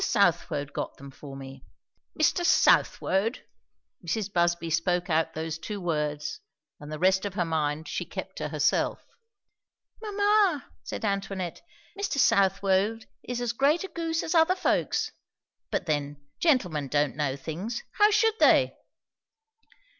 Southwode 0.03 0.73
got 0.73 0.97
them 0.97 1.11
for 1.11 1.37
me." 1.37 1.63
"Mr. 2.19 2.43
Southwode!" 2.43 3.43
Mrs. 4.03 4.33
Busby 4.33 4.71
spoke 4.71 5.11
out 5.11 5.35
those 5.35 5.59
two 5.59 5.79
words, 5.79 6.39
and 6.79 6.91
the 6.91 6.97
rest 6.97 7.23
of 7.23 7.35
her 7.35 7.45
mind 7.45 7.87
she 7.87 8.03
kept 8.03 8.37
to 8.37 8.49
herself. 8.49 9.05
"Mamma," 10.01 10.65
said 10.81 11.05
Antoinette, 11.05 11.61
"Mr. 11.95 12.17
Southwode 12.17 13.05
is 13.21 13.39
as 13.41 13.53
great 13.53 13.83
a 13.83 13.87
goose 13.89 14.23
as 14.23 14.33
other 14.33 14.55
folks. 14.55 15.11
But 15.69 15.85
then, 15.85 16.17
gentlemen 16.39 16.87
don't 16.87 17.15
know 17.15 17.35
things 17.35 17.83
how 17.99 18.09
should 18.09 18.39
they?" 18.39 18.75